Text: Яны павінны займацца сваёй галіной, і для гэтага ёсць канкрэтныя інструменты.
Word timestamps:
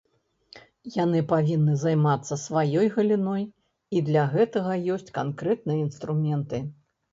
Яны 1.03 1.19
павінны 1.33 1.75
займацца 1.81 2.33
сваёй 2.45 2.87
галіной, 2.97 3.45
і 3.99 4.03
для 4.09 4.27
гэтага 4.35 4.81
ёсць 4.97 5.15
канкрэтныя 5.21 5.79
інструменты. 5.87 6.67